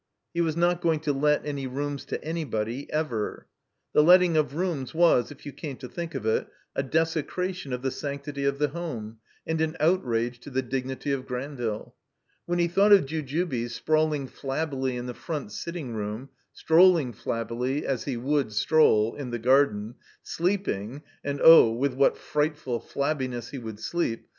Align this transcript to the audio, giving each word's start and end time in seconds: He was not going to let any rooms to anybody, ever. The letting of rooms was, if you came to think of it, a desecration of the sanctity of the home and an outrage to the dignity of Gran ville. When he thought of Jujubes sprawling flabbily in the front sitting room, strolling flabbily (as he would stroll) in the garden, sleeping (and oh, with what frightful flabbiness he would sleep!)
He 0.33 0.41
was 0.41 0.57
not 0.57 0.81
going 0.81 0.99
to 1.01 1.13
let 1.13 1.45
any 1.45 1.67
rooms 1.67 2.05
to 2.05 2.19
anybody, 2.23 2.91
ever. 2.91 3.45
The 3.93 4.01
letting 4.01 4.35
of 4.35 4.55
rooms 4.55 4.95
was, 4.95 5.29
if 5.29 5.45
you 5.45 5.51
came 5.51 5.77
to 5.77 5.87
think 5.87 6.15
of 6.15 6.25
it, 6.25 6.47
a 6.75 6.81
desecration 6.81 7.71
of 7.71 7.83
the 7.83 7.91
sanctity 7.91 8.43
of 8.45 8.57
the 8.57 8.69
home 8.69 9.19
and 9.45 9.61
an 9.61 9.77
outrage 9.79 10.39
to 10.39 10.49
the 10.49 10.63
dignity 10.63 11.11
of 11.11 11.27
Gran 11.27 11.55
ville. 11.55 11.93
When 12.47 12.57
he 12.57 12.67
thought 12.67 12.91
of 12.91 13.05
Jujubes 13.05 13.75
sprawling 13.75 14.25
flabbily 14.25 14.97
in 14.97 15.05
the 15.05 15.13
front 15.13 15.51
sitting 15.51 15.93
room, 15.93 16.29
strolling 16.51 17.13
flabbily 17.13 17.83
(as 17.85 18.05
he 18.05 18.17
would 18.17 18.53
stroll) 18.53 19.13
in 19.13 19.29
the 19.29 19.37
garden, 19.37 19.93
sleeping 20.23 21.03
(and 21.23 21.39
oh, 21.43 21.71
with 21.71 21.93
what 21.93 22.17
frightful 22.17 22.79
flabbiness 22.79 23.49
he 23.51 23.59
would 23.59 23.79
sleep!) 23.79 24.27